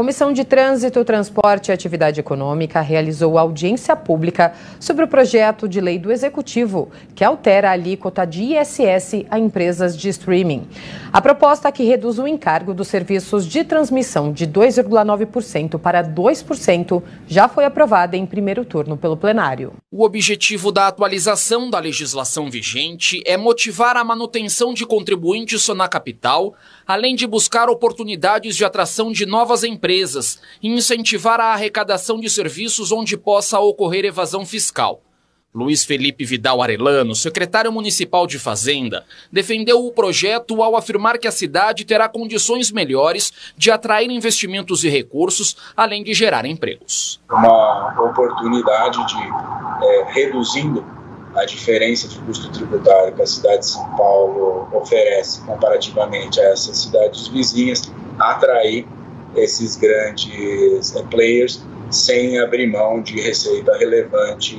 Comissão 0.00 0.32
de 0.32 0.46
Trânsito, 0.46 1.04
Transporte 1.04 1.68
e 1.68 1.72
Atividade 1.72 2.20
Econômica 2.20 2.80
realizou 2.80 3.36
audiência 3.36 3.94
pública 3.94 4.54
sobre 4.80 5.04
o 5.04 5.08
projeto 5.08 5.68
de 5.68 5.78
lei 5.78 5.98
do 5.98 6.10
Executivo, 6.10 6.88
que 7.14 7.22
altera 7.22 7.68
a 7.68 7.72
alíquota 7.72 8.26
de 8.26 8.42
ISS 8.42 9.26
a 9.28 9.38
empresas 9.38 9.94
de 9.94 10.08
streaming. 10.08 10.66
A 11.12 11.20
proposta 11.20 11.70
que 11.70 11.84
reduz 11.84 12.18
o 12.18 12.26
encargo 12.26 12.72
dos 12.72 12.88
serviços 12.88 13.44
de 13.44 13.62
transmissão 13.62 14.32
de 14.32 14.46
2,9% 14.46 15.78
para 15.78 16.02
2% 16.02 17.02
já 17.28 17.46
foi 17.46 17.66
aprovada 17.66 18.16
em 18.16 18.24
primeiro 18.24 18.64
turno 18.64 18.96
pelo 18.96 19.18
plenário. 19.18 19.74
O 19.92 20.02
objetivo 20.02 20.72
da 20.72 20.86
atualização 20.86 21.68
da 21.68 21.78
legislação 21.78 22.50
vigente 22.50 23.22
é 23.26 23.36
motivar 23.36 23.98
a 23.98 24.04
manutenção 24.04 24.72
de 24.72 24.86
contribuintes 24.86 25.68
na 25.68 25.88
capital, 25.88 26.54
além 26.86 27.14
de 27.14 27.26
buscar 27.26 27.68
oportunidades 27.68 28.56
de 28.56 28.64
atração 28.64 29.12
de 29.12 29.26
novas 29.26 29.62
empresas 29.62 29.89
e 30.62 30.68
incentivar 30.68 31.40
a 31.40 31.52
arrecadação 31.52 32.20
de 32.20 32.30
serviços 32.30 32.92
onde 32.92 33.16
possa 33.16 33.58
ocorrer 33.58 34.04
evasão 34.04 34.46
fiscal. 34.46 35.02
Luiz 35.52 35.84
Felipe 35.84 36.24
Vidal 36.24 36.62
Arelano, 36.62 37.12
secretário 37.12 37.72
municipal 37.72 38.24
de 38.24 38.38
Fazenda, 38.38 39.04
defendeu 39.32 39.84
o 39.84 39.90
projeto 39.90 40.62
ao 40.62 40.76
afirmar 40.76 41.18
que 41.18 41.26
a 41.26 41.32
cidade 41.32 41.84
terá 41.84 42.08
condições 42.08 42.70
melhores 42.70 43.32
de 43.56 43.68
atrair 43.68 44.08
investimentos 44.12 44.84
e 44.84 44.88
recursos, 44.88 45.56
além 45.76 46.04
de 46.04 46.14
gerar 46.14 46.46
empregos. 46.46 47.20
Uma 47.28 48.00
oportunidade 48.00 49.04
de, 49.08 49.84
é, 49.84 50.12
reduzindo 50.12 50.84
a 51.34 51.44
diferença 51.44 52.06
de 52.06 52.18
custo 52.20 52.48
tributário 52.50 53.12
que 53.14 53.22
a 53.22 53.26
cidade 53.26 53.58
de 53.58 53.66
São 53.66 53.96
Paulo 53.96 54.68
oferece 54.72 55.40
comparativamente 55.42 56.40
a 56.40 56.44
essas 56.44 56.78
cidades 56.78 57.26
vizinhas, 57.26 57.92
atrair 58.20 58.86
esses 59.36 59.76
grandes 59.76 60.94
eh, 60.96 61.02
players 61.10 61.62
sem 61.90 62.38
abrir 62.38 62.66
mão 62.68 63.02
de 63.02 63.20
receita 63.20 63.76
relevante 63.76 64.56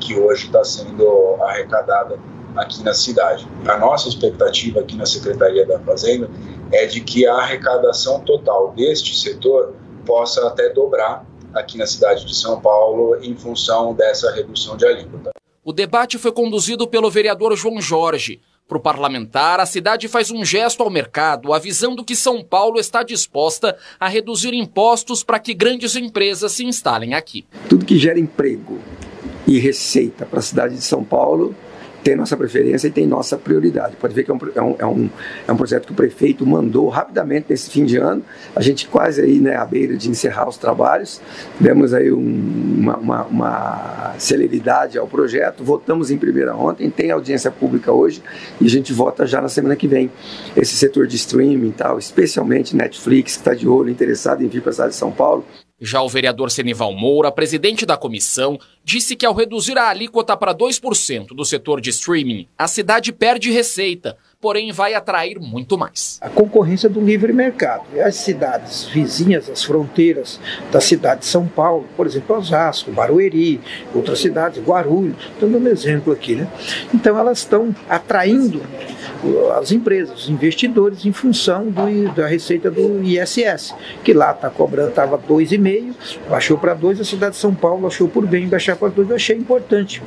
que 0.00 0.18
hoje 0.18 0.46
está 0.46 0.62
sendo 0.62 1.36
arrecadada 1.42 2.18
aqui 2.56 2.82
na 2.82 2.92
cidade. 2.92 3.46
A 3.66 3.78
nossa 3.78 4.08
expectativa 4.08 4.80
aqui 4.80 4.96
na 4.96 5.06
Secretaria 5.06 5.64
da 5.64 5.78
Fazenda 5.80 6.28
é 6.72 6.84
de 6.86 7.00
que 7.00 7.26
a 7.26 7.36
arrecadação 7.36 8.20
total 8.20 8.72
deste 8.72 9.18
setor 9.18 9.74
possa 10.04 10.46
até 10.46 10.68
dobrar 10.68 11.24
aqui 11.54 11.78
na 11.78 11.86
cidade 11.86 12.26
de 12.26 12.34
São 12.34 12.60
Paulo 12.60 13.16
em 13.22 13.34
função 13.34 13.94
dessa 13.94 14.30
redução 14.34 14.76
de 14.76 14.86
alíquota. 14.86 15.30
O 15.64 15.72
debate 15.72 16.18
foi 16.18 16.32
conduzido 16.32 16.86
pelo 16.86 17.10
vereador 17.10 17.54
João 17.56 17.80
Jorge. 17.80 18.40
Para 18.68 18.76
o 18.76 18.80
parlamentar, 18.82 19.60
a 19.60 19.64
cidade 19.64 20.06
faz 20.08 20.30
um 20.30 20.44
gesto 20.44 20.82
ao 20.82 20.90
mercado, 20.90 21.54
avisando 21.54 22.04
que 22.04 22.14
São 22.14 22.44
Paulo 22.44 22.78
está 22.78 23.02
disposta 23.02 23.74
a 23.98 24.06
reduzir 24.08 24.52
impostos 24.52 25.24
para 25.24 25.38
que 25.38 25.54
grandes 25.54 25.96
empresas 25.96 26.52
se 26.52 26.66
instalem 26.66 27.14
aqui. 27.14 27.46
Tudo 27.66 27.86
que 27.86 27.98
gera 27.98 28.20
emprego 28.20 28.78
e 29.46 29.58
receita 29.58 30.26
para 30.26 30.40
a 30.40 30.42
cidade 30.42 30.74
de 30.74 30.82
São 30.82 31.02
Paulo 31.02 31.56
tem 32.02 32.16
nossa 32.16 32.36
preferência 32.36 32.88
e 32.88 32.90
tem 32.90 33.06
nossa 33.06 33.36
prioridade. 33.36 33.96
Pode 33.96 34.14
ver 34.14 34.24
que 34.24 34.30
é 34.30 34.34
um, 34.34 34.38
é 34.54 34.62
um, 34.62 34.76
é 34.78 34.86
um, 34.86 35.10
é 35.48 35.52
um 35.52 35.56
projeto 35.56 35.86
que 35.86 35.92
o 35.92 35.94
prefeito 35.94 36.46
mandou 36.46 36.88
rapidamente 36.88 37.46
nesse 37.48 37.70
fim 37.70 37.84
de 37.84 37.96
ano. 37.96 38.22
A 38.54 38.62
gente 38.62 38.88
quase 38.88 39.20
aí 39.20 39.38
né, 39.38 39.56
à 39.56 39.64
beira 39.64 39.96
de 39.96 40.08
encerrar 40.08 40.48
os 40.48 40.56
trabalhos. 40.56 41.20
Tivemos 41.56 41.92
aí 41.92 42.12
um, 42.12 42.76
uma, 42.78 42.96
uma, 42.96 43.24
uma, 43.24 44.14
celeridade 44.18 44.98
ao 44.98 45.06
projeto. 45.06 45.64
Votamos 45.64 46.10
em 46.10 46.18
primeira 46.18 46.54
ontem, 46.54 46.90
tem 46.90 47.10
audiência 47.10 47.50
pública 47.50 47.92
hoje 47.92 48.22
e 48.60 48.66
a 48.66 48.70
gente 48.70 48.92
vota 48.92 49.26
já 49.26 49.40
na 49.40 49.48
semana 49.48 49.76
que 49.76 49.86
vem. 49.86 50.10
Esse 50.56 50.76
setor 50.76 51.06
de 51.06 51.16
streaming 51.16 51.72
tal, 51.72 51.98
especialmente 51.98 52.76
Netflix, 52.76 53.32
que 53.32 53.40
está 53.40 53.54
de 53.54 53.68
olho, 53.68 53.90
interessado 53.90 54.42
em 54.42 54.48
vir 54.48 54.62
para 54.62 54.70
a 54.70 54.72
cidade 54.72 54.90
de 54.90 54.96
São 54.96 55.10
Paulo, 55.10 55.44
já 55.80 56.02
o 56.02 56.08
vereador 56.08 56.50
Senival 56.50 56.92
Moura, 56.92 57.30
presidente 57.30 57.86
da 57.86 57.96
comissão, 57.96 58.58
disse 58.84 59.14
que 59.14 59.24
ao 59.24 59.34
reduzir 59.34 59.78
a 59.78 59.88
alíquota 59.88 60.36
para 60.36 60.54
2% 60.54 61.28
do 61.28 61.44
setor 61.44 61.80
de 61.80 61.90
streaming, 61.90 62.48
a 62.56 62.66
cidade 62.66 63.12
perde 63.12 63.50
receita, 63.50 64.16
porém 64.40 64.70
vai 64.70 64.94
atrair 64.94 65.38
muito 65.40 65.76
mais. 65.76 66.18
A 66.20 66.28
concorrência 66.28 66.88
do 66.88 67.00
livre 67.00 67.32
mercado. 67.32 67.84
E 67.92 68.00
as 68.00 68.14
cidades 68.14 68.84
vizinhas, 68.84 69.50
as 69.50 69.64
fronteiras 69.64 70.40
da 70.70 70.80
cidade 70.80 71.20
de 71.20 71.26
São 71.26 71.46
Paulo, 71.46 71.86
por 71.96 72.06
exemplo, 72.06 72.36
Osasco, 72.36 72.92
Barueri, 72.92 73.60
outras 73.94 74.20
cidades, 74.20 74.62
Guarulhos, 74.62 75.16
estou 75.32 75.48
dando 75.48 75.68
um 75.68 75.72
exemplo 75.72 76.12
aqui, 76.12 76.36
né? 76.36 76.48
Então 76.94 77.18
elas 77.18 77.38
estão 77.38 77.74
atraindo 77.88 78.62
as 79.58 79.72
empresas, 79.72 80.24
os 80.24 80.28
investidores, 80.28 81.04
em 81.04 81.12
função 81.12 81.66
do, 81.66 82.14
da 82.14 82.26
receita 82.26 82.70
do 82.70 83.02
ISS, 83.02 83.74
que 84.04 84.12
lá 84.12 84.30
está 84.30 84.48
cobrando, 84.48 84.90
estava 84.90 85.18
2,5, 85.18 85.94
baixou 86.30 86.56
para 86.56 86.74
2, 86.74 87.00
a 87.00 87.04
cidade 87.04 87.32
de 87.32 87.40
São 87.40 87.54
Paulo 87.54 87.86
achou 87.86 88.08
por 88.08 88.26
bem 88.26 88.48
baixar 88.48 88.76
para 88.76 88.88
2, 88.88 89.10
eu 89.10 89.16
achei 89.16 89.36
importante. 89.36 90.02